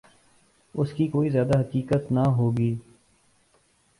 [0.75, 2.73] اس کی کوئی زیادہ حقیقت نہ ہو گی۔